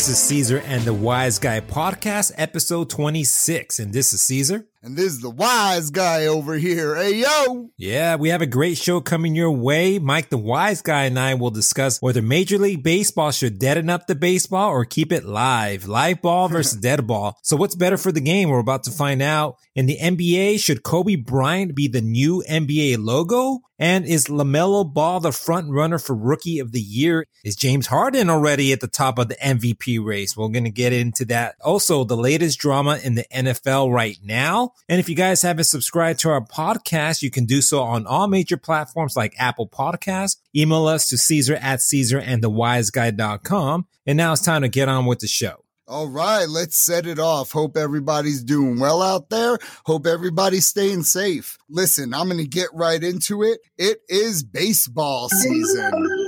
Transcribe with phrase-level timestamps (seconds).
[0.00, 3.78] This is Caesar and the Wise Guy Podcast, episode 26.
[3.80, 4.64] And this is Caesar.
[4.82, 6.96] And this is the wise guy over here.
[6.96, 7.68] Hey, yo.
[7.76, 9.98] Yeah, we have a great show coming your way.
[9.98, 14.06] Mike, the Wise Guy, and I will discuss whether Major League Baseball should deaden up
[14.06, 15.86] the baseball or keep it live.
[15.86, 17.38] Live ball versus dead ball.
[17.42, 18.48] So, what's better for the game?
[18.48, 19.56] We're about to find out.
[19.74, 23.60] In the NBA, should Kobe Bryant be the new NBA logo?
[23.78, 27.26] And is LaMelo Ball the front runner for rookie of the year?
[27.44, 30.36] Is James Harden already at the top of the MVP race?
[30.36, 31.54] We're going to get into that.
[31.62, 34.69] Also, the latest drama in the NFL right now.
[34.88, 38.28] And if you guys haven't subscribed to our podcast, you can do so on all
[38.28, 40.36] major platforms like Apple Podcasts.
[40.54, 43.86] Email us to Caesar at Caesar and thewiseguy.com.
[44.06, 45.64] And now it's time to get on with the show.
[45.90, 47.50] All right, let's set it off.
[47.50, 49.58] Hope everybody's doing well out there.
[49.86, 51.58] Hope everybody's staying safe.
[51.68, 53.58] Listen, I'm going to get right into it.
[53.76, 56.19] It is baseball season.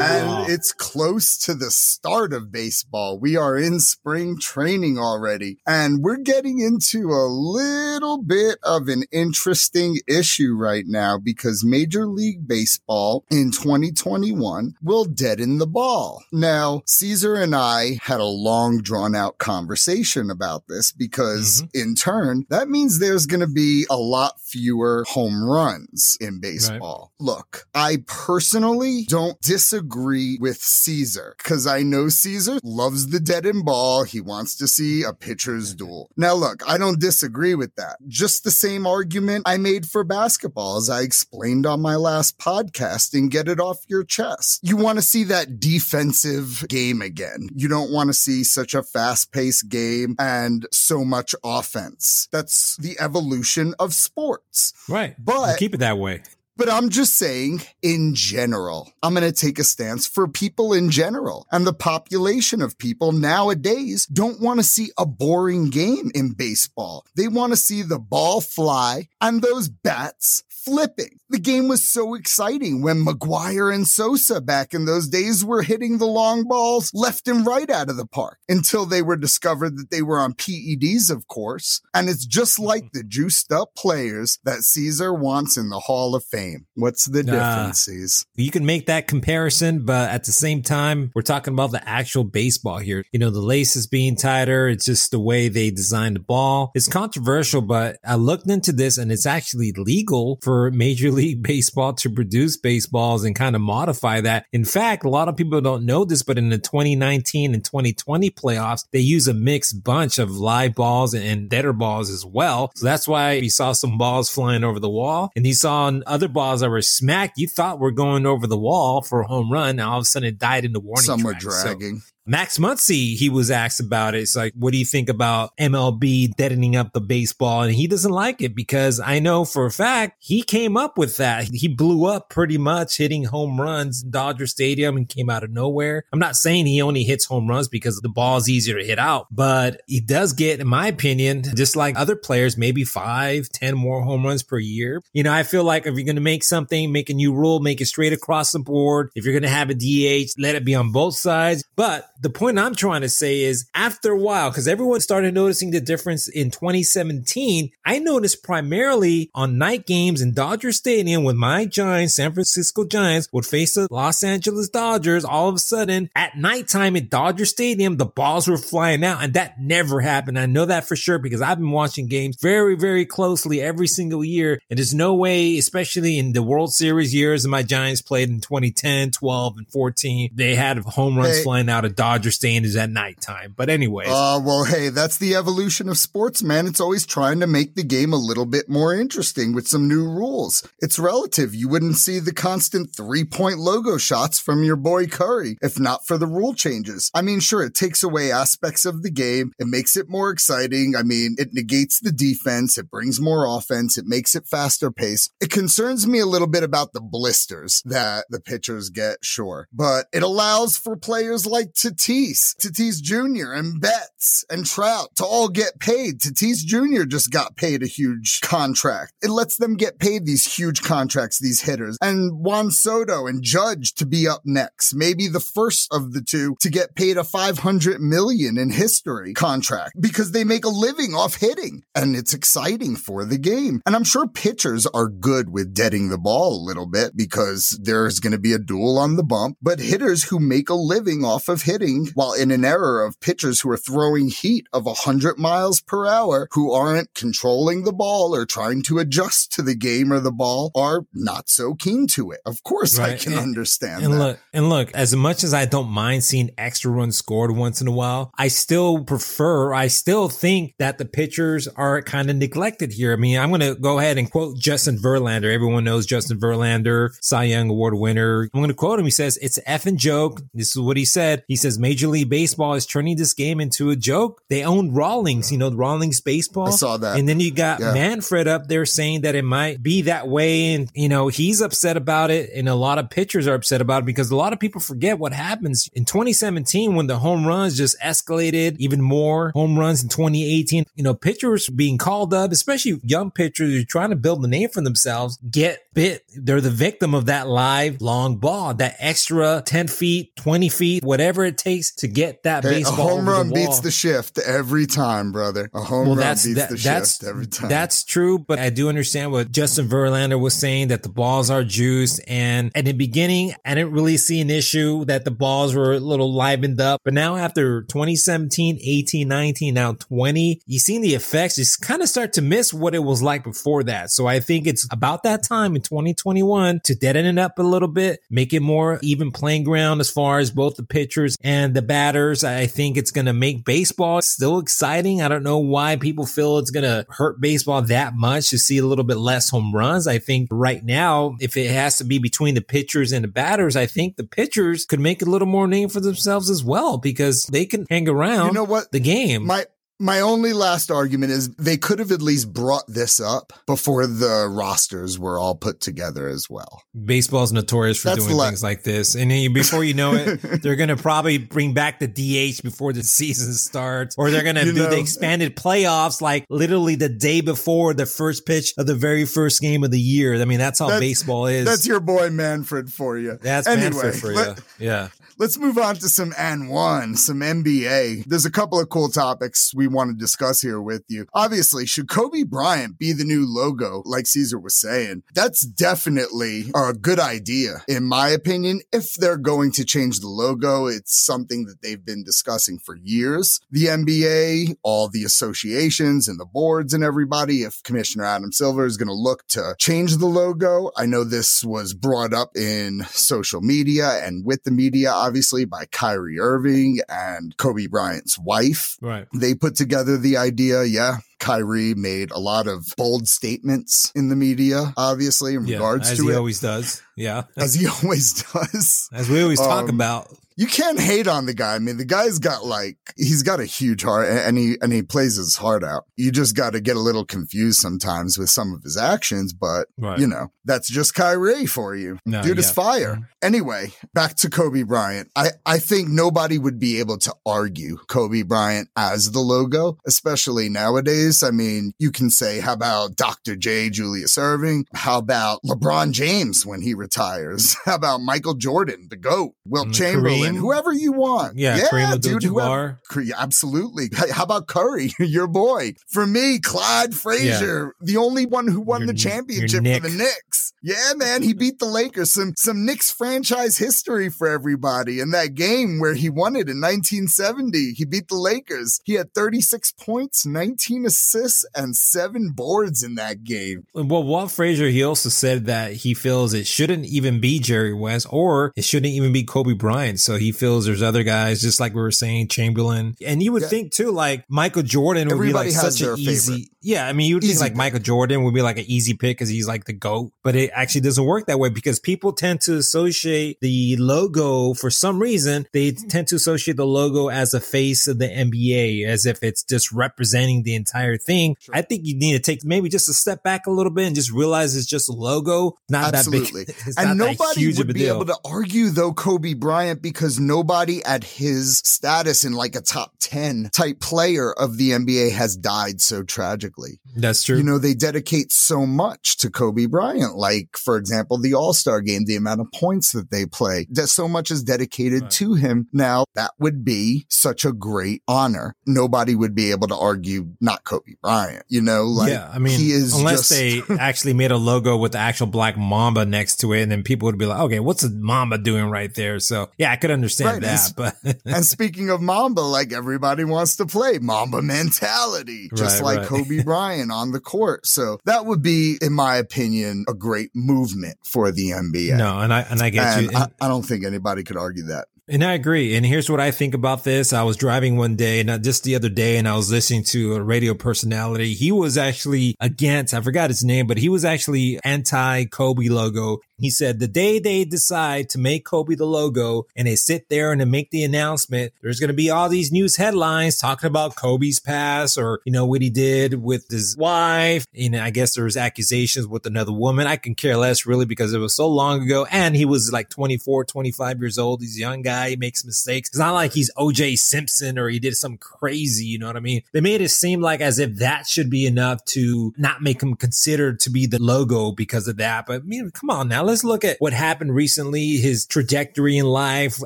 [0.00, 3.18] And it's close to the start of baseball.
[3.18, 9.04] We are in spring training already, and we're getting into a little bit of an
[9.12, 16.24] interesting issue right now because Major League Baseball in 2021 will deaden the ball.
[16.32, 21.88] Now, Caesar and I had a long drawn out conversation about this because mm-hmm.
[21.88, 27.12] in turn, that means there's going to be a lot fewer home runs in baseball.
[27.20, 27.26] Right.
[27.26, 33.64] Look, I personally don't disagree with Caesar because I know Caesar loves the dead end
[33.64, 34.04] ball.
[34.04, 35.86] He wants to see a pitcher's mm-hmm.
[35.86, 36.10] duel.
[36.16, 37.96] Now, look, I don't disagree with that.
[38.06, 43.14] Just the same argument I made for basketball as I explained on my last podcast
[43.14, 44.60] and get it off your chest.
[44.62, 47.48] You want to see that defensive game again.
[47.54, 52.28] You don't want to see such a fast paced game and so much offense.
[52.32, 54.72] That's the evolution of sports.
[54.88, 55.14] Right.
[55.18, 56.22] But keep it that way.
[56.56, 60.88] But I'm just saying, in general, I'm going to take a stance for people in
[60.88, 61.48] general.
[61.50, 67.04] And the population of people nowadays don't want to see a boring game in baseball.
[67.16, 71.18] They want to see the ball fly and those bats flipping.
[71.30, 75.98] The game was so exciting when McGwire and Sosa back in those days were hitting
[75.98, 79.90] the long balls left and right out of the park until they were discovered that
[79.90, 81.80] they were on PEDs, of course.
[81.92, 86.24] And it's just like the juiced up players that Caesar wants in the Hall of
[86.24, 86.66] Fame.
[86.74, 88.24] What's the differences?
[88.26, 91.86] Uh, you can make that comparison, but at the same time, we're talking about the
[91.88, 93.04] actual baseball here.
[93.12, 94.68] You know, the laces being tighter.
[94.68, 96.70] It's just the way they designed the ball.
[96.74, 101.42] It's controversial, but I looked into this and it's actually legal for for Major League
[101.54, 104.46] Baseball to produce baseballs and kind of modify that.
[104.52, 108.30] In fact, a lot of people don't know this, but in the 2019 and 2020
[108.30, 112.70] playoffs, they use a mixed bunch of live balls and deader balls as well.
[112.76, 116.28] So that's why you saw some balls flying over the wall and you saw other
[116.28, 117.36] balls that were smacked.
[117.36, 119.76] You thought were going over the wall for a home run.
[119.76, 121.04] Now all of a sudden it died in the warning.
[121.04, 121.34] Some track.
[121.34, 121.98] were dragging.
[121.98, 124.22] So Max Muncy, he was asked about it.
[124.22, 127.64] It's like, what do you think about MLB deadening up the baseball?
[127.64, 131.18] And he doesn't like it because I know for a fact he came up with
[131.18, 131.50] that.
[131.52, 136.04] He blew up pretty much hitting home runs Dodger Stadium and came out of nowhere.
[136.14, 138.98] I'm not saying he only hits home runs because the ball is easier to hit
[138.98, 143.76] out, but he does get, in my opinion, just like other players, maybe five, ten
[143.76, 145.02] more home runs per year.
[145.12, 147.60] You know, I feel like if you're going to make something, make a new rule,
[147.60, 149.10] make it straight across the board.
[149.14, 151.64] If you're going to have a DH, let it be on both sides.
[151.76, 155.70] But the point I'm trying to say is after a while, because everyone started noticing
[155.70, 161.66] the difference in 2017, I noticed primarily on night games in Dodger Stadium when my
[161.66, 165.24] Giants, San Francisco Giants, would face the Los Angeles Dodgers.
[165.24, 169.34] All of a sudden, at nighttime at Dodger Stadium, the balls were flying out, and
[169.34, 170.38] that never happened.
[170.38, 174.24] I know that for sure because I've been watching games very, very closely every single
[174.24, 178.28] year, and there's no way, especially in the World Series years that my Giants played
[178.28, 181.42] in 2010, 12, and 14, they had home runs hey.
[181.42, 183.54] flying out of Dodger Dodger stands at nighttime.
[183.56, 184.04] But anyway.
[184.06, 186.66] Uh, well, hey, that's the evolution of sports, man.
[186.66, 190.04] It's always trying to make the game a little bit more interesting with some new
[190.04, 190.68] rules.
[190.80, 191.54] It's relative.
[191.54, 196.06] You wouldn't see the constant three point logo shots from your boy Curry if not
[196.06, 197.10] for the rule changes.
[197.14, 199.52] I mean, sure, it takes away aspects of the game.
[199.58, 200.94] It makes it more exciting.
[200.94, 202.76] I mean, it negates the defense.
[202.76, 203.96] It brings more offense.
[203.96, 205.30] It makes it faster pace.
[205.40, 210.08] It concerns me a little bit about the blisters that the pitchers get, sure, but
[210.12, 213.52] it allows for players like to Tatis, Tatis Jr.
[213.52, 216.20] and Betts and Trout to all get paid.
[216.20, 217.04] Tatis Jr.
[217.04, 219.12] just got paid a huge contract.
[219.22, 221.96] It lets them get paid these huge contracts, these hitters.
[222.00, 224.94] And Juan Soto and Judge to be up next.
[224.94, 229.92] Maybe the first of the two to get paid a 500 million in history contract
[230.00, 233.80] because they make a living off hitting and it's exciting for the game.
[233.86, 238.20] And I'm sure pitchers are good with deading the ball a little bit because there's
[238.20, 241.48] going to be a duel on the bump, but hitters who make a living off
[241.48, 245.38] of hitting hitting while in an era of pitchers who are throwing heat of 100
[245.38, 250.12] miles per hour who aren't controlling the ball or trying to adjust to the game
[250.12, 252.40] or the ball are not so keen to it.
[252.46, 253.12] Of course, right.
[253.12, 254.18] I can and, understand and that.
[254.18, 257.88] Look, and look, as much as I don't mind seeing extra runs scored once in
[257.88, 262.92] a while, I still prefer, I still think that the pitchers are kind of neglected
[262.92, 263.12] here.
[263.12, 265.52] I mean, I'm going to go ahead and quote Justin Verlander.
[265.52, 268.48] Everyone knows Justin Verlander, Cy Young Award winner.
[268.54, 269.04] I'm going to quote him.
[269.04, 270.40] He says, it's an effing joke.
[270.52, 271.44] This is what he said.
[271.48, 274.42] He says, Major League Baseball is turning this game into a joke.
[274.48, 276.68] They own Rawlings, you know, Rawlings baseball.
[276.68, 277.18] I saw that.
[277.18, 277.92] And then you got yeah.
[277.92, 280.74] Manfred up there saying that it might be that way.
[280.74, 282.50] And, you know, he's upset about it.
[282.54, 285.18] And a lot of pitchers are upset about it because a lot of people forget
[285.18, 290.08] what happens in 2017 when the home runs just escalated even more home runs in
[290.08, 290.84] 2018.
[290.94, 294.48] You know, pitchers being called up, especially young pitchers who are trying to build a
[294.48, 296.24] name for themselves, get bit.
[296.36, 301.44] They're the victim of that live long ball, that extra 10 feet, 20 feet, whatever
[301.44, 303.08] it takes to get that hey, baseball.
[303.08, 305.70] A home run the beats the shift every time, brother.
[305.72, 307.70] A home well, run beats that, the shift every time.
[307.70, 311.64] That's true, but I do understand what Justin Verlander was saying that the balls are
[311.64, 312.20] juiced.
[312.26, 316.00] And at the beginning, I didn't really see an issue that the balls were a
[316.00, 317.00] little livened up.
[317.02, 321.56] But now after 2017, 18, 19, now 20, you seen the effects.
[321.56, 324.10] You kind of start to miss what it was like before that.
[324.10, 327.88] So I think it's about that time in 2021 to deaden it up a little
[327.88, 331.82] bit, make it more even playing ground as far as both the pitchers and the
[331.82, 332.42] batters.
[332.42, 335.22] I think it's going to make baseball still exciting.
[335.22, 338.78] I don't know why people feel it's going to hurt baseball that much to see
[338.78, 340.06] a little bit less home runs.
[340.06, 343.76] I think right now, if it has to be between the pitchers and the batters,
[343.76, 347.44] I think the pitchers could make a little more name for themselves as well because
[347.46, 348.90] they can hang around you know what?
[348.92, 349.46] the game.
[349.46, 349.66] My
[350.00, 354.48] my only last argument is they could have at least brought this up before the
[354.50, 356.82] rosters were all put together as well.
[357.04, 359.14] Baseball's notorious for That's doing le- things like this.
[359.14, 362.92] And then before you know it, they're going to probably bring back the DH before
[362.92, 364.90] the season starts, or they're going to do know.
[364.90, 369.60] the expanded playoffs like literally the day before the first pitch of the very first
[369.60, 370.40] game of the year.
[370.40, 371.66] I mean, that's how that's, baseball is.
[371.66, 373.38] That's your boy Manfred for you.
[373.40, 374.86] That's anyway, Manfred for let, you.
[374.86, 375.08] Yeah.
[375.36, 378.24] Let's move on to some N1, some NBA.
[378.26, 381.26] There's a couple of cool topics we want to discuss here with you.
[381.34, 385.24] Obviously, should Kobe Bryant be the new logo, like Caesar was saying?
[385.34, 388.82] That's definitely a good idea, in my opinion.
[388.92, 393.60] If they're going to change the logo, it's something that they've been discussing for years.
[393.72, 398.96] The NBA, all the associations and the boards and everybody, if Commissioner Adam Silver is
[398.96, 403.62] going to look to change the logo, I know this was brought up in social
[403.62, 408.96] media and with the media obviously by Kyrie Irving and Kobe Bryant's wife.
[409.00, 409.26] Right.
[409.34, 410.84] They put together the idea.
[410.84, 411.18] Yeah.
[411.38, 416.12] Kyrie made a lot of bold statements in the media, obviously, in yeah, regards to
[416.12, 416.18] it.
[416.18, 417.02] As he always does.
[417.16, 417.42] Yeah.
[417.56, 419.08] As he always does.
[419.12, 421.74] As we always um, talk about you can't hate on the guy.
[421.74, 425.02] I mean, the guy's got like, he's got a huge heart and he, and he
[425.02, 426.04] plays his heart out.
[426.16, 429.88] You just got to get a little confused sometimes with some of his actions, but
[429.98, 430.18] right.
[430.18, 432.18] you know, that's just Kyrie for you.
[432.24, 432.60] No, Dude yeah.
[432.60, 433.14] is fire.
[433.14, 433.22] Mm-hmm.
[433.42, 435.30] Anyway, back to Kobe Bryant.
[435.36, 440.68] I, I think nobody would be able to argue Kobe Bryant as the logo, especially
[440.68, 441.42] nowadays.
[441.42, 443.56] I mean, you can say, how about Dr.
[443.56, 444.84] J, Julius Erving?
[444.94, 447.76] How about LeBron James when he retires?
[447.84, 450.43] How about Michael Jordan, the GOAT, Wilt mm, Chamberlain?
[450.52, 450.58] Kareem.
[450.58, 451.58] whoever you want.
[451.58, 453.00] Yeah, yeah Kareem dude, whoever,
[453.36, 454.10] absolutely.
[454.32, 455.94] How about Curry, your boy?
[456.08, 458.06] For me, Clyde Frazier, yeah.
[458.06, 460.63] the only one who won your, the championship for the Knicks.
[460.86, 462.32] Yeah, man, he beat the Lakers.
[462.32, 465.18] Some some Knicks franchise history for everybody.
[465.18, 469.00] In that game where he won it in 1970, he beat the Lakers.
[469.02, 473.86] He had 36 points, 19 assists, and seven boards in that game.
[473.94, 478.26] Well, Walt Frazier, he also said that he feels it shouldn't even be Jerry West
[478.28, 480.20] or it shouldn't even be Kobe Bryant.
[480.20, 483.14] So he feels there's other guys, just like we were saying, Chamberlain.
[483.24, 483.68] And you would yeah.
[483.68, 486.52] think too, like Michael Jordan would Everybody be like such an easy.
[486.52, 486.68] Favorite.
[486.82, 487.78] Yeah, I mean, you would easy think like pick.
[487.78, 490.73] Michael Jordan would be like an easy pick because he's like the goat, but it
[490.74, 495.66] actually doesn't work that way because people tend to associate the logo for some reason.
[495.72, 496.08] They mm-hmm.
[496.08, 499.92] tend to associate the logo as a face of the NBA, as if it's just
[499.92, 501.56] representing the entire thing.
[501.60, 501.74] Sure.
[501.74, 504.14] I think you need to take maybe just a step back a little bit and
[504.14, 506.64] just realize it's just a logo, not Absolutely.
[506.64, 506.94] that big.
[506.98, 512.44] and nobody would be able to argue though Kobe Bryant because nobody at his status
[512.44, 517.00] in like a top 10 type player of the NBA has died so tragically.
[517.16, 517.56] That's true.
[517.56, 520.36] You know, they dedicate so much to Kobe Bryant.
[520.36, 524.08] Like, for example, the All Star game, the amount of points that they play, that
[524.08, 525.30] so much is dedicated right.
[525.32, 525.88] to him.
[525.92, 528.74] Now, that would be such a great honor.
[528.86, 531.64] Nobody would be able to argue not Kobe Bryant.
[531.68, 533.50] You know, like, yeah, I mean, he is unless just...
[533.50, 537.02] they actually made a logo with the actual black mamba next to it, and then
[537.02, 539.38] people would be like, okay, what's a mamba doing right there?
[539.38, 540.94] So, yeah, I could understand right.
[540.96, 541.14] that.
[541.24, 546.18] And, but and speaking of mamba, like everybody wants to play mamba mentality, just right,
[546.18, 546.28] like.
[546.34, 547.86] Kobe Bryant on the court.
[547.86, 552.16] So that would be, in my opinion, a great movement for the NBA.
[552.16, 553.36] No, and I and I get and you.
[553.36, 555.06] I, I don't think anybody could argue that.
[555.26, 555.96] And I agree.
[555.96, 557.32] And here's what I think about this.
[557.32, 560.34] I was driving one day, not just the other day, and I was listening to
[560.34, 561.54] a radio personality.
[561.54, 566.40] He was actually against, I forgot his name, but he was actually anti Kobe logo.
[566.58, 570.52] He said the day they decide to make Kobe the logo and they sit there
[570.52, 574.16] and they make the announcement, there's going to be all these news headlines talking about
[574.16, 577.66] Kobe's past or, you know, what he did with his wife.
[577.74, 580.06] Know, I guess there's accusations with another woman.
[580.06, 582.26] I can care less really because it was so long ago.
[582.30, 584.60] And he was like 24, 25 years old.
[584.60, 585.30] He's a young guy.
[585.30, 586.08] He makes mistakes.
[586.08, 589.06] It's not like he's OJ Simpson or he did something crazy.
[589.06, 589.62] You know what I mean?
[589.72, 593.16] They made it seem like as if that should be enough to not make him
[593.16, 595.46] considered to be the logo because of that.
[595.46, 599.26] But I mean, come on now let's look at what happened recently, his trajectory in
[599.26, 599.80] life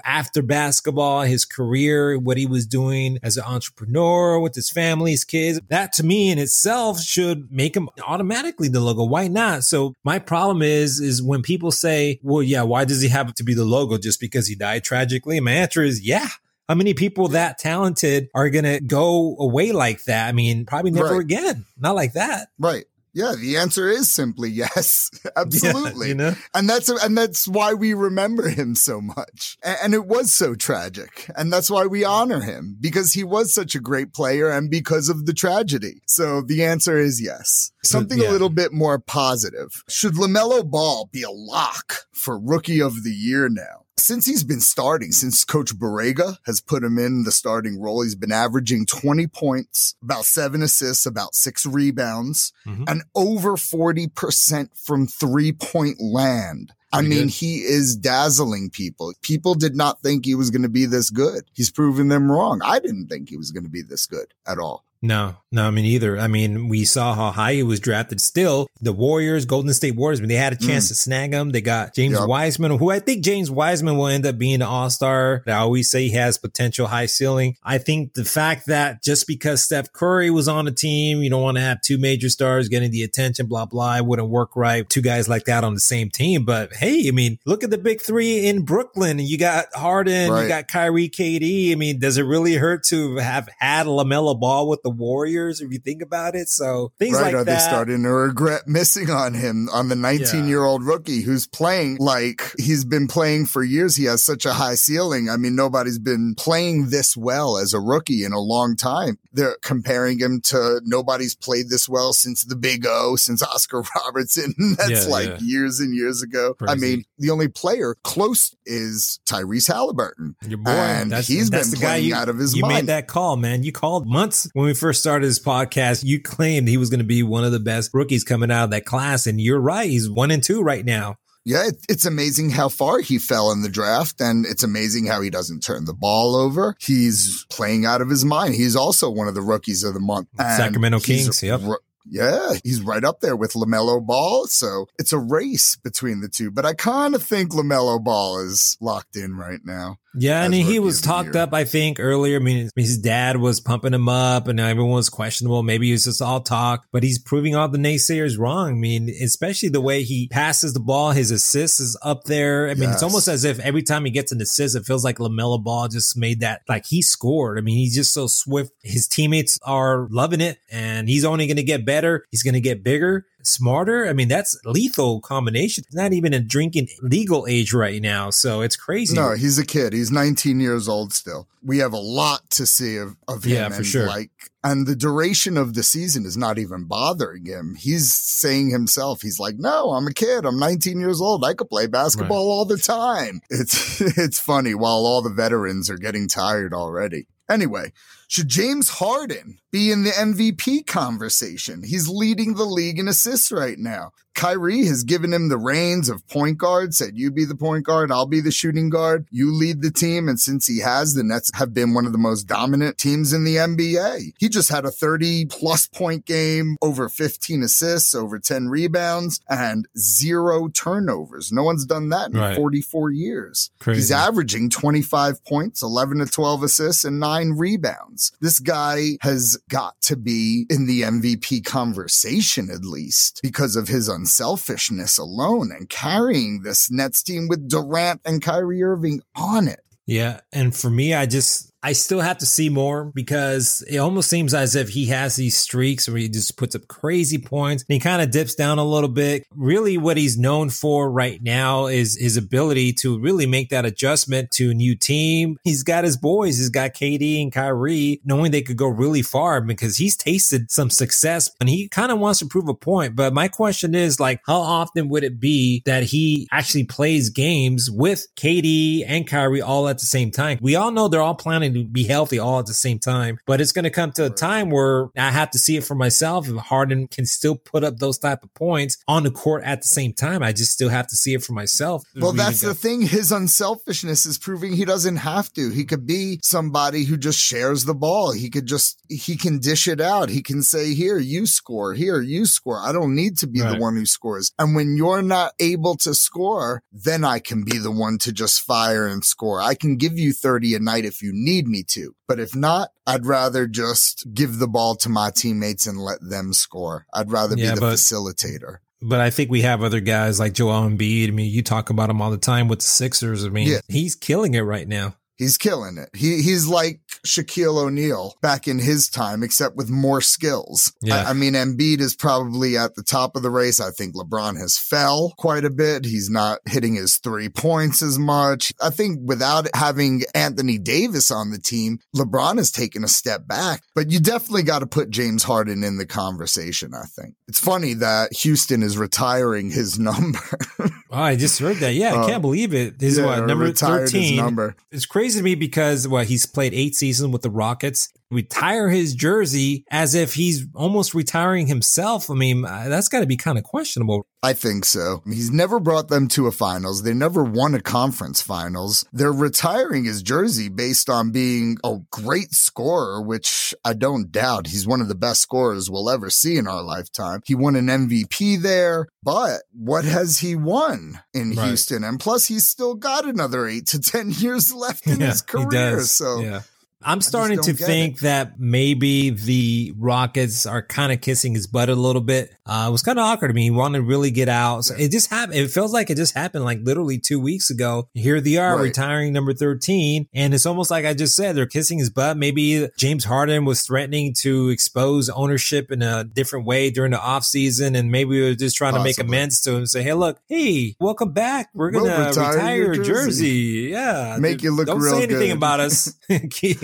[0.05, 5.25] after basketball, his career, what he was doing as an entrepreneur with his family, his
[5.25, 5.61] kids.
[5.69, 9.05] That to me in itself should make him automatically the logo.
[9.05, 9.65] Why not?
[9.65, 13.45] So my problem is, is when people say, well, yeah, why does he have to
[13.45, 15.41] be the logo just because he died tragically?
[15.41, 16.29] My answer is, yeah,
[16.69, 20.29] how many people that talented are going to go away like that?
[20.29, 21.21] I mean, probably never right.
[21.21, 21.65] again.
[21.79, 22.49] Not like that.
[22.59, 22.85] Right.
[23.19, 25.11] Yeah, the answer is simply yes.
[25.37, 25.89] Absolutely.
[25.99, 26.35] Yeah, you know?
[26.55, 29.59] And that's and that's why we remember him so much.
[29.65, 31.29] And it was so tragic.
[31.37, 35.09] And that's why we honor him because he was such a great player and because
[35.09, 36.03] of the tragedy.
[36.07, 37.73] So the answer is yes.
[37.83, 38.31] Something yeah.
[38.31, 39.83] a little bit more positive.
[39.89, 43.87] Should LaMelo Ball be a lock for rookie of the year now?
[43.99, 48.15] Since he's been starting, since Coach Borrego has put him in the starting role, he's
[48.15, 52.85] been averaging 20 points, about seven assists, about six rebounds, mm-hmm.
[52.87, 56.73] and over 40% from three point land.
[56.93, 57.31] I mean, good.
[57.31, 59.13] he is dazzling people.
[59.23, 61.45] People did not think he was going to be this good.
[61.53, 62.61] He's proven them wrong.
[62.65, 64.85] I didn't think he was going to be this good at all.
[65.01, 66.19] No, no, I mean either.
[66.19, 68.21] I mean, we saw how high he was drafted.
[68.21, 70.89] Still, the Warriors, Golden State Warriors, when they had a chance mm.
[70.89, 72.27] to snag him, they got James yep.
[72.27, 75.45] Wiseman, who I think James Wiseman will end up being an all star.
[75.47, 77.55] I always say he has potential high ceiling.
[77.63, 81.43] I think the fact that just because Steph Curry was on the team, you don't
[81.43, 83.97] want to have two major stars getting the attention, blah, blah.
[83.97, 84.89] It wouldn't work right.
[84.89, 86.45] Two guys like that on the same team.
[86.45, 89.19] But hey, I mean, look at the big three in Brooklyn.
[89.19, 90.43] You got Harden, right.
[90.43, 91.73] you got Kyrie KD.
[91.73, 95.61] I mean, does it really hurt to have had LaMelo Ball with the Warriors?
[95.61, 96.49] if you think about it.
[96.49, 97.53] So things right, like are that.
[97.53, 101.97] they starting to regret missing on him on the 19 year old rookie who's playing
[101.99, 103.97] like he's been playing for years?
[103.97, 105.29] He has such a high ceiling.
[105.29, 109.19] I mean, nobody's been playing this well as a rookie in a long time.
[109.33, 114.55] They're comparing him to nobody's played this well since the Big O, since Oscar Robertson.
[114.79, 115.39] That's yeah, like yeah.
[115.41, 116.55] years and years ago.
[116.69, 120.37] I mean, the only player close is Tyrese Halliburton.
[120.47, 122.73] Your boy, and that's, he's that's been playing you, out of his you mind.
[122.73, 123.63] You made that call, man.
[123.63, 127.05] You called months when we first started this podcast you claimed he was going to
[127.05, 129.27] be one of the best rookies coming out of that class.
[129.27, 129.89] And you're right.
[129.89, 131.17] He's one and two right now.
[131.45, 135.31] Yeah, it's amazing how far he fell in the draft, and it's amazing how he
[135.31, 136.77] doesn't turn the ball over.
[136.79, 138.55] He's playing out of his mind.
[138.55, 140.29] He's also one of the rookies of the month.
[140.37, 141.63] Sacramento Kings, yep.
[142.11, 144.47] Yeah, he's right up there with LaMelo Ball.
[144.47, 146.51] So it's a race between the two.
[146.51, 149.97] But I kind of think LaMelo Ball is locked in right now.
[150.15, 152.37] Yeah, and he was talked up, I think, earlier.
[152.37, 155.63] I mean, his dad was pumping him up and everyone was questionable.
[155.63, 158.71] Maybe it was just all talk, but he's proving all the naysayers wrong.
[158.71, 162.69] I mean, especially the way he passes the ball, his assist is up there.
[162.69, 162.95] I mean, yes.
[162.95, 165.89] it's almost as if every time he gets an assist, it feels like LaMelo Ball
[165.89, 167.59] just made that, like he scored.
[167.59, 168.73] I mean, he's just so swift.
[168.83, 172.25] His teammates are loving it and he's only going to get better.
[172.31, 174.07] He's going to get bigger smarter.
[174.07, 175.85] I mean, that's lethal combination.
[175.93, 178.31] Not even a drinking legal age right now.
[178.31, 179.15] So it's crazy.
[179.17, 179.93] No, he's a kid.
[179.93, 181.49] He's 19 years old still.
[181.63, 183.53] We have a lot to see of, of him.
[183.53, 184.07] Yeah, for and sure.
[184.07, 184.31] Like,
[184.63, 187.77] and the duration of the season is not even bothering him.
[187.79, 190.45] He's saying himself, he's like, no, I'm a kid.
[190.45, 191.45] I'm 19 years old.
[191.45, 192.53] I could play basketball right.
[192.53, 193.41] all the time.
[193.51, 197.27] It's, it's funny while all the veterans are getting tired already.
[197.49, 197.93] Anyway,
[198.31, 201.83] Should James Harden be in the MVP conversation?
[201.83, 204.11] He's leading the league in assists right now.
[204.39, 208.13] Kyrie has given him the reins of point guard, said, You be the point guard,
[208.13, 210.29] I'll be the shooting guard, you lead the team.
[210.29, 213.43] And since he has, the Nets have been one of the most dominant teams in
[213.43, 214.35] the NBA.
[214.39, 219.89] He just had a 30 plus point game, over 15 assists, over 10 rebounds, and
[219.99, 221.51] zero turnovers.
[221.51, 222.55] No one's done that in right.
[222.55, 223.73] 44 years.
[223.81, 223.99] Crazy.
[223.99, 228.31] He's averaging 25 points, 11 to 12 assists, and nine rebounds.
[228.41, 234.09] This guy has got to be in the MVP conversation at least because of his
[234.29, 239.81] unselfishness alone and carrying this Nets team with Durant and Kyrie Irving on it.
[240.07, 240.41] Yeah.
[240.53, 244.53] And for me, I just, I still have to see more because it almost seems
[244.53, 248.01] as if he has these streaks where he just puts up crazy points and he
[248.01, 249.47] kind of dips down a little bit.
[249.55, 254.51] Really, what he's known for right now is his ability to really make that adjustment
[254.53, 255.57] to a new team.
[255.63, 259.61] He's got his boys, he's got KD and Kyrie, knowing they could go really far
[259.61, 263.15] because he's tasted some success and he kind of wants to prove a point.
[263.15, 267.89] But my question is like, how often would it be that he actually plays games
[267.91, 270.59] with KD and Kyrie all at the same time?
[270.61, 273.39] We all know they're all planning to be healthy all at the same time.
[273.47, 275.95] But it's going to come to a time where I have to see it for
[275.95, 276.49] myself.
[276.49, 279.89] If Harden can still put up those type of points on the court at the
[279.89, 282.05] same time, I just still have to see it for myself.
[282.17, 283.03] Well, that's the thing.
[283.03, 285.71] His unselfishness is proving he doesn't have to.
[285.71, 288.33] He could be somebody who just shares the ball.
[288.33, 290.29] He could just, he can dish it out.
[290.29, 291.95] He can say, here, you score.
[291.95, 292.81] Here, you score.
[292.81, 293.75] I don't need to be right.
[293.75, 294.53] the one who scores.
[294.59, 298.63] And when you're not able to score, then I can be the one to just
[298.63, 299.61] fire and score.
[299.61, 302.15] I can give you 30 a night if you need need me to.
[302.27, 306.53] But if not, I'd rather just give the ball to my teammates and let them
[306.53, 307.07] score.
[307.13, 308.79] I'd rather yeah, be the but, facilitator.
[309.01, 311.29] But I think we have other guys like Joel Embiid.
[311.29, 313.45] I mean, you talk about him all the time with the Sixers.
[313.45, 313.81] I mean, yeah.
[313.89, 315.15] he's killing it right now.
[315.39, 316.11] He's killing it.
[316.15, 320.93] He he's like Shaquille O'Neal back in his time, except with more skills.
[321.01, 321.23] Yeah.
[321.23, 323.81] I, I, mean, Embiid is probably at the top of the race.
[323.81, 326.05] I think LeBron has fell quite a bit.
[326.05, 328.73] He's not hitting his three points as much.
[328.83, 333.83] I think without having Anthony Davis on the team, LeBron has taken a step back.
[333.95, 336.95] But you definitely got to put James Harden in the conversation.
[336.95, 340.41] I think it's funny that Houston is retiring his number.
[340.81, 341.95] oh, I just heard that.
[341.95, 342.99] Yeah, I can't uh, believe it.
[342.99, 344.37] This yeah, is what number thirteen.
[344.37, 344.75] number.
[344.91, 348.11] It's crazy crazy to me because well, he's played eight seasons with the Rockets.
[348.31, 352.31] Retire his jersey as if he's almost retiring himself.
[352.31, 354.27] I mean, uh, that's got to be kind of questionable.
[354.43, 355.23] I think so.
[355.27, 357.03] He's never brought them to a finals.
[357.03, 359.05] They never won a conference finals.
[359.13, 364.69] They're retiring his jersey based on being a great scorer, which I don't doubt.
[364.69, 367.41] He's one of the best scorers we'll ever see in our lifetime.
[367.47, 371.67] He won an MVP there, but what has he won in right.
[371.67, 372.05] Houston?
[372.05, 376.01] And plus, he's still got another eight to 10 years left in yeah, his career.
[376.03, 376.61] So, yeah.
[377.03, 378.21] I'm starting to think it.
[378.23, 382.51] that maybe the Rockets are kind of kissing his butt a little bit.
[382.67, 383.63] Uh, it was kind of awkward to me.
[383.65, 384.85] He wanted to really get out.
[384.85, 385.59] So it just happened.
[385.59, 388.09] It feels like it just happened like literally two weeks ago.
[388.15, 388.83] Here they are right.
[388.83, 390.27] retiring number 13.
[390.35, 392.37] And it's almost like I just said, they're kissing his butt.
[392.37, 397.97] Maybe James Harden was threatening to expose ownership in a different way during the offseason.
[397.97, 399.13] And maybe we were just trying Possibly.
[399.13, 401.71] to make amends to him and say, Hey, look, hey, welcome back.
[401.75, 403.05] We're going to we'll retire, retire, your jersey.
[403.05, 403.91] jersey.
[403.93, 404.37] Yeah.
[404.41, 405.57] Make you look Don't say anything good.
[405.57, 406.15] about us.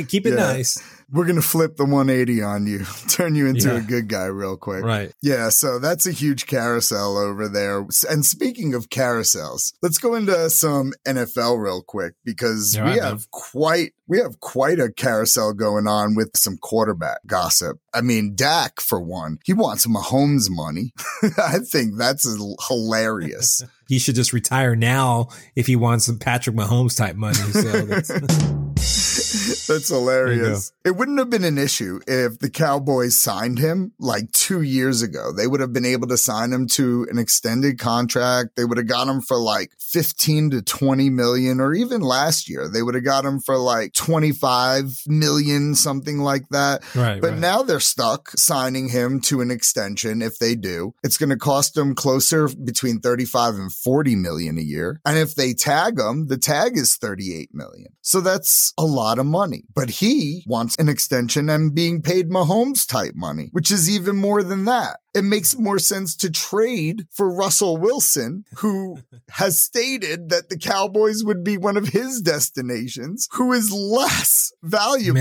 [0.05, 0.37] keep it yeah.
[0.37, 3.79] nice we're going to flip the 180 on you, turn you into yeah.
[3.79, 4.85] a good guy real quick.
[4.85, 5.13] Right.
[5.23, 5.49] Yeah.
[5.49, 7.87] So that's a huge carousel over there.
[8.09, 13.93] And speaking of carousels, let's go into some NFL real quick because we have quite,
[14.07, 17.79] we have quite a carousel going on with some quarterback gossip.
[17.95, 20.93] I mean, Dak, for one, he wants Mahomes money.
[21.39, 22.27] I think that's
[22.69, 23.63] hilarious.
[23.89, 27.35] he should just retire now if he wants some Patrick Mahomes type money.
[27.35, 28.63] So
[29.67, 30.73] That's hilarious.
[30.85, 35.33] It wouldn't have been an issue if the Cowboys signed him like two years ago.
[35.33, 38.57] They would have been able to sign him to an extended contract.
[38.57, 42.69] They would have got him for like 15 to 20 million, or even last year,
[42.69, 46.83] they would have got him for like 25 million, something like that.
[46.97, 47.21] Right.
[47.21, 47.39] But right.
[47.39, 50.21] now they're stuck signing him to an extension.
[50.21, 54.63] If they do, it's going to cost them closer between 35 and 40 million a
[54.63, 55.01] year.
[55.07, 57.93] And if they tag him, the tag is 38 million.
[58.03, 59.63] So that's a lot of money.
[59.73, 64.43] But he wants an extension and being paid Mahomes type money, which is even more
[64.43, 64.99] than that.
[65.15, 68.99] It makes more sense to trade for Russell Wilson, who
[69.31, 75.21] has stated that the Cowboys would be one of his destinations, who is less valuable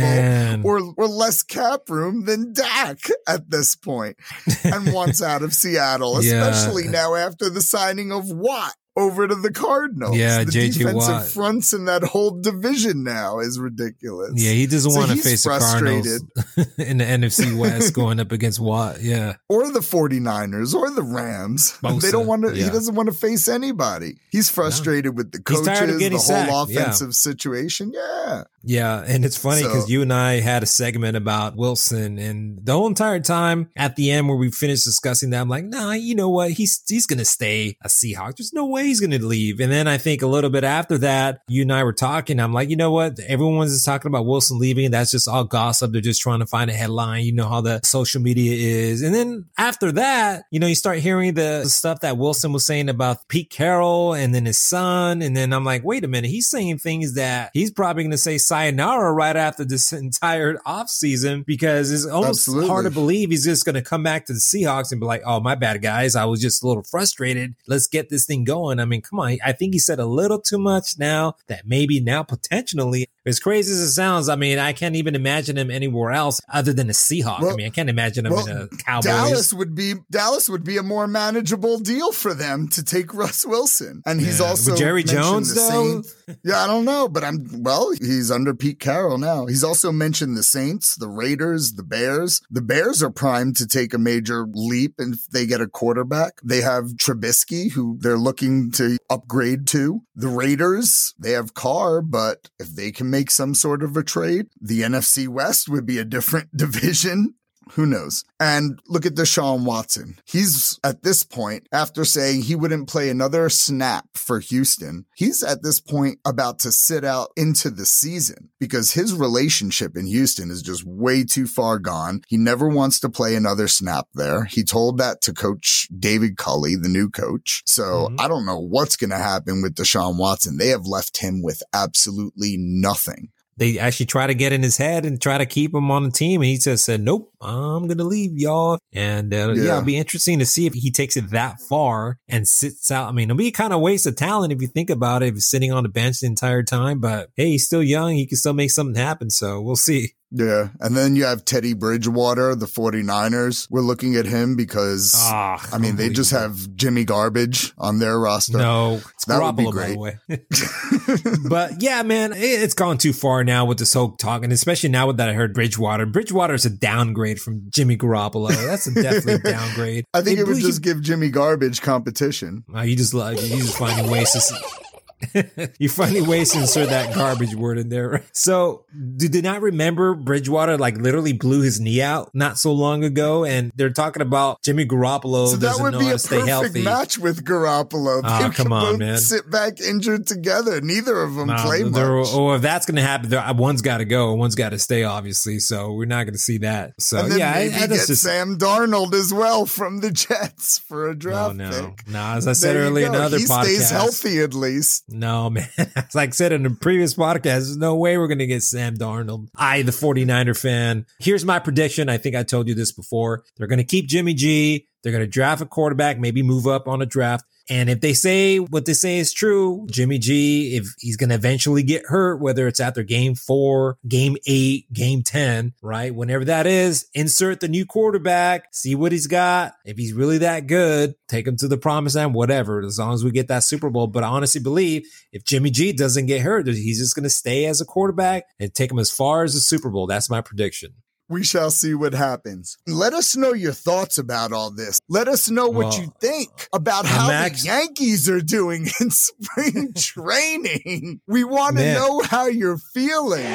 [0.65, 4.17] or, or less cap room than Dak at this point
[4.63, 6.91] and wants out of Seattle, especially yeah.
[6.91, 10.15] now after the signing of Watt over to the Cardinals.
[10.15, 11.27] Yeah, the JJ defensive Watt.
[11.27, 14.33] fronts in that whole division now is ridiculous.
[14.35, 16.07] Yeah, he doesn't So want to face the Cardinals
[16.77, 19.01] in the NFC West going up against Watt.
[19.01, 19.35] Yeah.
[19.49, 21.77] or the 49ers or the Rams.
[21.83, 22.65] Bosa, they don't want to, yeah.
[22.65, 24.17] he doesn't want to face anybody.
[24.31, 26.81] He's frustrated with the coaches, the whole sacked, yeah.
[26.81, 27.91] offensive situation.
[27.93, 28.43] Yeah.
[28.63, 32.59] Yeah, and it's funny because So- you and I had a segment about Wilson, and
[32.63, 35.91] the whole entire time at the end where we finished discussing that, I'm like, nah,
[35.91, 36.51] you know what?
[36.51, 38.37] He's he's gonna stay a Seahawk.
[38.37, 39.59] There's no way he's gonna leave.
[39.59, 42.39] And then I think a little bit after that, you and I were talking.
[42.39, 43.19] I'm like, you know what?
[43.19, 44.91] Everyone's just talking about Wilson leaving.
[44.91, 45.91] That's just all gossip.
[45.91, 47.25] They're just trying to find a headline.
[47.25, 49.01] You know how the social media is.
[49.01, 52.87] And then after that, you know, you start hearing the stuff that Wilson was saying
[52.89, 55.21] about Pete Carroll and then his son.
[55.21, 58.17] And then I'm like, wait a minute, he's saying things that he's probably going to
[58.17, 62.67] say sayonara right after this entire offseason because it's almost Absolutely.
[62.67, 65.23] hard to believe he's just going to come back to the Seahawks and be like,
[65.25, 66.15] oh, my bad, guys.
[66.15, 67.55] I was just a little frustrated.
[67.67, 68.79] Let's get this thing going.
[68.79, 69.37] I mean, come on.
[69.43, 73.71] I think he said a little too much now that maybe now potentially, as crazy
[73.71, 76.93] as it sounds, I mean, I can't even imagine him anywhere else other than a
[76.93, 77.51] Seahawk.
[77.51, 79.05] I mean, I can't imagine him well, in a Cowboys.
[79.05, 83.45] Dallas would be Dallas would be a more manageable deal for them to take Russ
[83.45, 84.45] Wilson, and he's Yeah.
[84.47, 86.03] also With Jerry Jones, though?
[86.43, 87.91] Yeah, I don't know, but I'm well.
[87.91, 89.45] He's under Pete Carroll now.
[89.45, 92.41] He's also mentioned the Saints, the Raiders, the Bears.
[92.49, 96.39] The Bears are primed to take a major leap if they get a quarterback.
[96.43, 100.01] They have Trubisky, who they're looking to upgrade to.
[100.15, 104.47] The Raiders, they have Carr, but if they can make some sort of a trade,
[104.59, 107.35] the NFC West would be a different division.
[107.71, 108.23] Who knows?
[108.39, 110.19] And look at Deshaun Watson.
[110.25, 115.63] He's at this point, after saying he wouldn't play another snap for Houston, he's at
[115.63, 120.61] this point about to sit out into the season because his relationship in Houston is
[120.61, 122.21] just way too far gone.
[122.27, 124.43] He never wants to play another snap there.
[124.45, 127.63] He told that to coach David Culley, the new coach.
[127.65, 128.19] So Mhm.
[128.19, 130.57] I don't know what's going to happen with Deshaun Watson.
[130.57, 133.29] They have left him with absolutely nothing.
[133.57, 136.11] They actually try to get in his head and try to keep him on the
[136.11, 136.41] team.
[136.41, 138.79] And he just said, nope, I'm going to leave y'all.
[138.91, 139.63] And uh, yeah.
[139.63, 139.71] Yeah.
[139.73, 143.09] it'll be interesting to see if he takes it that far and sits out.
[143.09, 145.33] I mean, it'll be kind of waste of talent if you think about it, if
[145.35, 146.99] he's sitting on the bench the entire time.
[146.99, 148.13] But hey, he's still young.
[148.13, 149.29] He can still make something happen.
[149.29, 150.13] So we'll see.
[150.35, 150.69] Yeah.
[150.79, 153.67] And then you have Teddy Bridgewater, the 49ers.
[153.69, 158.19] We're looking at him because, Ah, I mean, they just have Jimmy Garbage on their
[158.19, 158.57] roster.
[158.57, 161.29] No, it's That would be Garoppolo, by the great.
[161.37, 161.39] way.
[161.49, 164.89] but yeah, man, it, it's gone too far now with this whole talk, and especially
[164.89, 166.05] now with that I heard Bridgewater.
[166.07, 168.49] Bridgewater is a downgrade from Jimmy Garoppolo.
[168.49, 170.05] That's a definitely downgrade.
[170.15, 172.63] I think They it would just give Jimmy Garbage competition.
[172.73, 174.82] Uh, you just like you just finding ways to.
[175.79, 178.23] you finding ways to insert that garbage word in there.
[178.31, 183.03] So, do they not remember Bridgewater like literally blew his knee out not so long
[183.03, 186.13] ago, and they're talking about Jimmy Garoppolo so that doesn't would know be how a
[186.13, 186.81] to stay perfect healthy.
[186.83, 188.21] match with Garoppolo.
[188.23, 189.17] Ah, They come on, man.
[189.17, 190.81] Sit back injured together.
[190.81, 192.27] Neither of them play much.
[192.33, 195.03] Oh, if that's going to happen, there, one's got to go, one's got to stay,
[195.03, 195.59] obviously.
[195.59, 196.93] So we're not going to see that.
[196.99, 201.09] So yeah, I, maybe I, get just Sam Darnold as well from the Jets for
[201.09, 202.07] a draft no, pick.
[202.07, 202.19] no.
[202.19, 203.17] As I said earlier in go.
[203.19, 205.03] another he podcast, stays healthy at least.
[205.13, 205.67] No, man.
[205.95, 208.97] As I said in the previous podcast, there's no way we're going to get Sam
[208.97, 209.49] Darnold.
[209.55, 212.09] I, the 49er fan, here's my prediction.
[212.09, 213.43] I think I told you this before.
[213.57, 214.87] They're going to keep Jimmy G.
[215.03, 217.45] They're going to draft a quarterback, maybe move up on a draft.
[217.69, 221.35] And if they say what they say is true, Jimmy G, if he's going to
[221.35, 226.13] eventually get hurt, whether it's after game four, game eight, game 10, right?
[226.13, 229.75] Whenever that is, insert the new quarterback, see what he's got.
[229.85, 233.23] If he's really that good, take him to the promised land, whatever, as long as
[233.23, 234.07] we get that Super Bowl.
[234.07, 237.65] But I honestly believe if Jimmy G doesn't get hurt, he's just going to stay
[237.65, 240.07] as a quarterback and take him as far as the Super Bowl.
[240.07, 240.95] That's my prediction.
[241.29, 242.77] We shall see what happens.
[242.85, 244.99] Let us know your thoughts about all this.
[245.09, 249.09] Let us know what Well, you think about how act- the Yankees are doing in
[249.09, 251.21] spring training.
[251.27, 253.47] We want to know how you're feeling.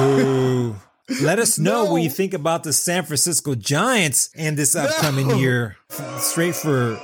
[0.00, 0.76] Ooh.
[1.20, 5.36] Let us know what you think about the San Francisco Giants and this upcoming No.
[5.36, 5.76] year.
[6.18, 7.00] Straight for.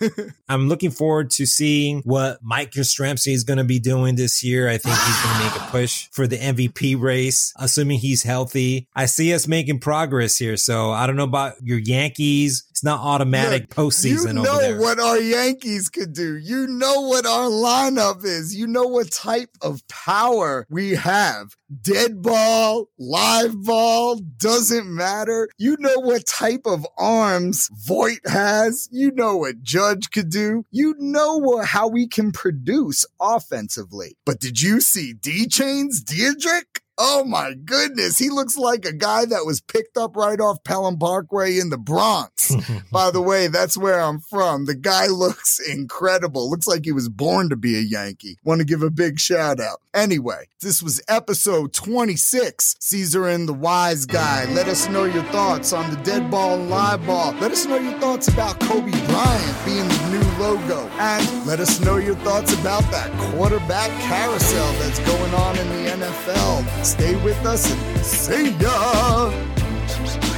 [0.48, 4.68] I'm looking forward to seeing what Mike Yastrzemski is going to be doing this year.
[4.68, 8.88] I think he's going to make a push for the MVP race, assuming he's healthy.
[8.94, 10.56] I see us making progress here.
[10.56, 12.65] So I don't know about your Yankees.
[12.76, 16.36] It's not automatic Look, postseason you know what our Yankees could do.
[16.36, 18.54] You know what our lineup is.
[18.54, 21.56] You know what type of power we have.
[21.80, 25.48] Dead ball, live ball, doesn't matter.
[25.56, 28.90] You know what type of arms Voit has.
[28.92, 30.66] You know what Judge could do.
[30.70, 34.18] You know what, how we can produce offensively.
[34.26, 36.82] But did you see D Chains, Diedrich?
[36.98, 38.18] Oh my goodness.
[38.18, 41.76] He looks like a guy that was picked up right off Pelham Parkway in the
[41.76, 42.54] Bronx.
[42.92, 44.64] By the way, that's where I'm from.
[44.64, 46.48] The guy looks incredible.
[46.48, 48.38] Looks like he was born to be a Yankee.
[48.44, 49.80] Want to give a big shout out.
[49.92, 52.76] Anyway, this was episode 26.
[52.80, 54.44] Caesar and the Wise Guy.
[54.52, 57.32] Let us know your thoughts on the dead ball and live ball.
[57.40, 60.88] Let us know your thoughts about Kobe Bryant being the new logo.
[60.98, 65.90] And let us know your thoughts about that quarterback carousel that's going on in the
[66.06, 66.85] NFL.
[66.86, 70.35] Stay with us and see ya.